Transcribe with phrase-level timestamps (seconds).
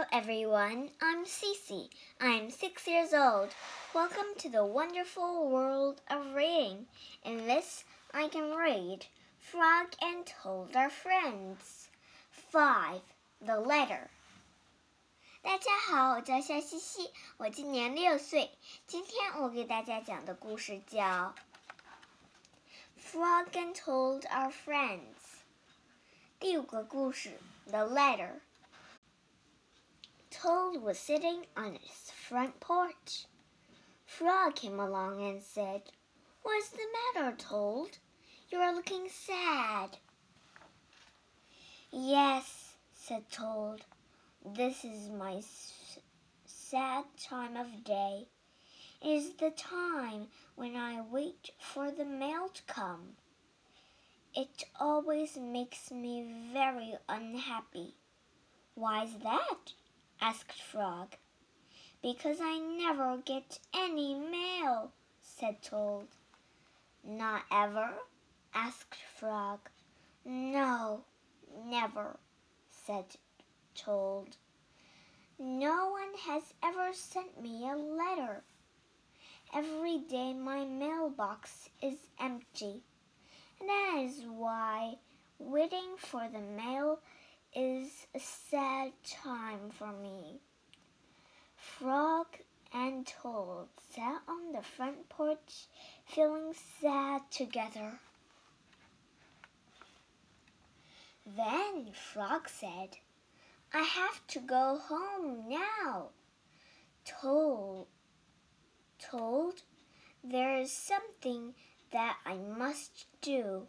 [0.00, 0.88] Hello, everyone.
[1.02, 1.90] I'm Cece.
[2.22, 3.50] I'm six years old.
[3.94, 6.86] Welcome to the wonderful world of reading.
[7.22, 7.84] In this,
[8.14, 9.04] I can read
[9.38, 11.90] Frog and Toad Are Friends.
[12.50, 13.02] 5.
[13.44, 14.08] The Letter.
[15.42, 18.52] 大家好，我叫夏西西，我今年六岁。
[18.86, 21.34] 今天我给大家讲的故事叫
[23.12, 24.98] 《Frog and Toad Are Friends》。
[26.38, 27.38] 第五个故事，
[27.70, 28.30] 《The Letter》。
[30.42, 33.26] Toad was sitting on his front porch.
[34.06, 35.82] Frog came along and said,
[36.42, 37.98] What's the matter, Toad?
[38.48, 39.98] You are looking sad.
[41.92, 43.82] Yes, said Toad.
[44.42, 45.42] This is my
[46.46, 48.26] sad time of day.
[49.02, 53.16] It is the time when I wait for the mail to come.
[54.34, 57.96] It always makes me very unhappy.
[58.74, 59.74] Why's that?
[60.20, 61.16] Asked Frog.
[62.02, 66.08] Because I never get any mail, said Toad.
[67.02, 67.90] Not ever?
[68.54, 69.60] asked Frog.
[70.24, 71.04] No,
[71.64, 72.18] never,
[72.70, 73.04] said
[73.74, 74.36] Toad.
[75.38, 78.42] No one has ever sent me a letter.
[79.54, 82.82] Every day my mailbox is empty.
[83.58, 84.96] And that is why
[85.38, 87.00] waiting for the mail
[87.54, 90.40] is a sad time for me.
[91.56, 92.26] Frog
[92.72, 95.66] and Toad sat on the front porch
[96.06, 97.98] feeling sad together.
[101.26, 102.98] Then Frog said,
[103.74, 106.10] I have to go home now.
[107.04, 107.86] Toad,
[109.00, 109.62] Toad,
[110.22, 111.54] there is something
[111.92, 113.66] that I must do.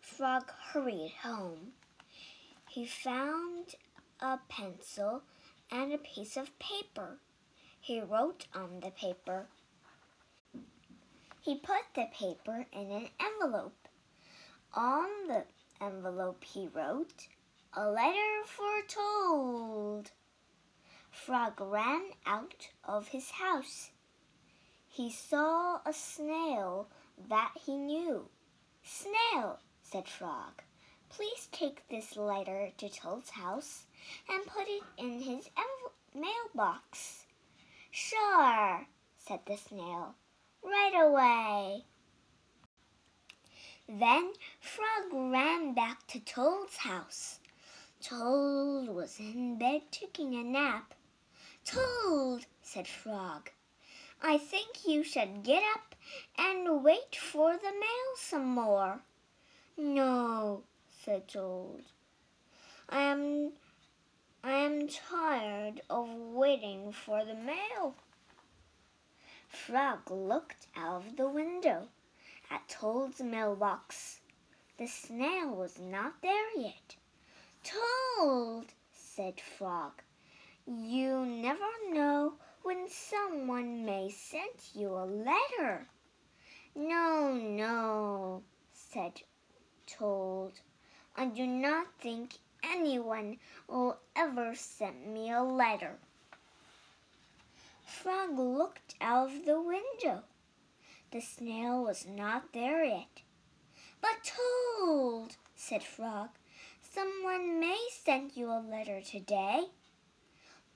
[0.00, 1.72] Frog hurried home.
[2.78, 3.74] He found
[4.20, 5.24] a pencil
[5.68, 7.18] and a piece of paper.
[7.80, 9.48] He wrote on the paper.
[11.40, 13.88] He put the paper in an envelope.
[14.74, 15.42] On the
[15.80, 17.26] envelope he wrote,
[17.74, 20.12] A letter for Toad.
[21.10, 23.90] Frog ran out of his house.
[24.88, 26.86] He saw a snail
[27.28, 28.28] that he knew.
[28.84, 30.62] Snail, said Frog.
[31.10, 33.86] Please take this letter to Toad's house
[34.28, 35.48] and put it in his
[36.14, 37.26] mailbox.
[37.90, 38.86] Sure,
[39.16, 40.14] said the snail.
[40.62, 41.84] Right away.
[43.88, 47.40] Then Frog ran back to Toad's house.
[48.00, 50.94] Toad was in bed taking a nap.
[51.64, 53.50] Toad, said Frog,
[54.22, 55.94] I think you should get up
[56.38, 59.00] and wait for the mail some more.
[59.76, 60.64] No,
[61.08, 61.84] Toad.
[62.90, 63.52] I am
[64.44, 67.94] I am tired of waiting for the mail.
[69.48, 71.88] Frog looked out of the window
[72.50, 74.20] at Toad's mailbox.
[74.76, 76.96] The snail was not there yet.
[77.64, 80.02] Toad, said Frog,
[80.66, 85.88] you never know when someone may send you a letter.
[86.74, 88.42] No, no,
[88.74, 89.22] said
[89.86, 90.52] Toad.
[91.20, 95.96] I do not think anyone will ever send me a letter.
[97.84, 100.22] Frog looked out of the window.
[101.10, 103.22] The snail was not there yet.
[104.00, 106.28] But Toad, said Frog,
[106.94, 109.64] someone may send you a letter today.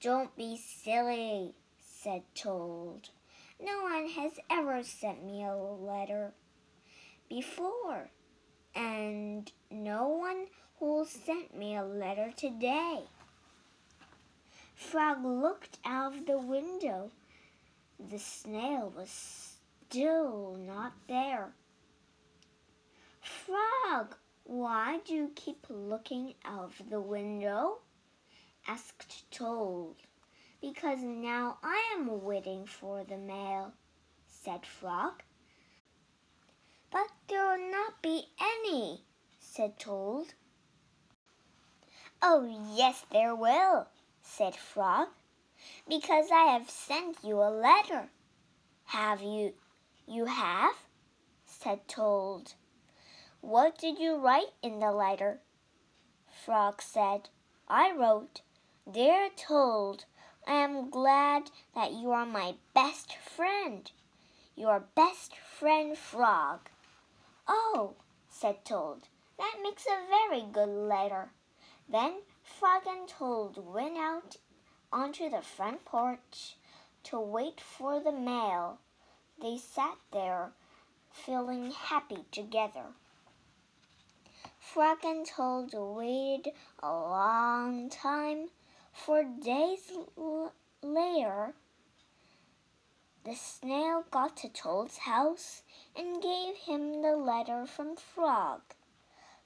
[0.00, 3.10] Don't be silly, said Toad.
[3.60, 6.32] No one has ever sent me a letter
[7.28, 8.10] before
[8.75, 10.47] and no one
[10.78, 13.00] who sent me a letter today.
[14.75, 17.10] Frog looked out of the window.
[18.10, 19.56] The snail was
[19.88, 21.53] still not there.
[23.21, 27.78] Frog, why do you keep looking out of the window?
[28.66, 29.97] asked Toad.
[30.60, 33.72] Because now I am waiting for the mail,
[34.27, 35.22] said Frog.
[36.92, 39.00] But there will not be any,
[39.41, 40.34] said Toad.
[42.21, 43.89] Oh, yes, there will,
[44.21, 45.09] said Frog,
[45.89, 48.10] because I have sent you a letter.
[48.84, 49.54] Have you?
[50.06, 50.74] You have?
[51.47, 52.53] said Toad.
[53.41, 55.41] What did you write in the letter?
[56.45, 57.30] Frog said,
[57.68, 58.42] I wrote,
[58.91, 60.04] Dear Toad,
[60.47, 63.91] I am glad that you are my best friend.
[64.54, 66.68] Your best friend Frog.
[67.48, 67.94] Oh,
[68.28, 69.09] said Toad,
[69.39, 71.30] that makes a very good letter.
[71.89, 74.36] Then Frog and Toad went out
[74.92, 76.56] onto the front porch
[77.04, 78.78] to wait for the mail.
[79.41, 80.53] They sat there,
[81.10, 82.94] feeling happy together.
[84.59, 86.53] Frog and Toad waited
[86.83, 88.48] a long time.
[88.92, 89.91] For days
[90.83, 91.54] later,
[93.23, 95.64] the snail got to Toad's house
[95.96, 98.61] and gave him the letter from Frog.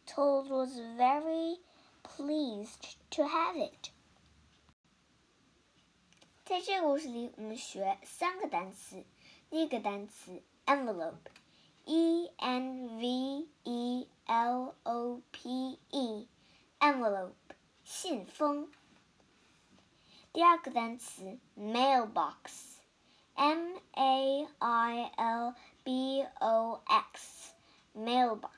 [0.06, 1.58] Toad was very
[2.04, 3.92] pleased to have it.
[6.46, 9.04] 在这个故事里，我们学三个单词。
[9.50, 17.34] 第一个单词 envelope，e n v e l o p e，envelope
[17.84, 18.70] 信封。
[20.34, 21.40] 第二个单词
[23.36, 28.50] mailbox，m a i l b o x，mailbox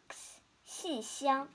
[0.65, 1.47] 信箱。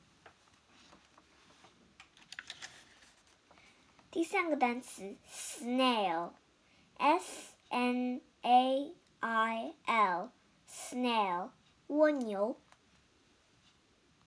[4.11, 6.35] 第三个单词 snail，s
[7.69, 11.51] n a i l，snail
[11.89, 12.57] 蜗牛。